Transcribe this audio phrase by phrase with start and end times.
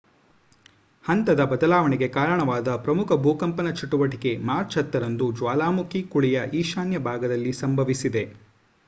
[1.03, 8.25] ಹಂತದ ಬದಲಾವಣೆಗೆ ಕಾರಣವಾದ ಪ್ರಮುಖ ಭೂಕಂಪನ ಚಟುವಟಿಕೆ ಮಾರ್ಚ್ 10 ರಂದು ಜ್ವಾಲಾಮುಖಿ ಕುಳಿಯ ಈಶಾನ್ಯ ಭಾಗದಲ್ಲಿ ಸಂಭವಿಸಿದೆ